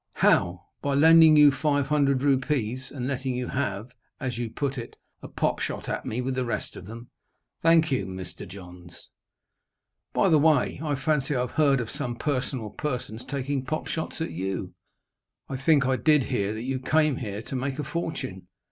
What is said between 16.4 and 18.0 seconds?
that you came here to make a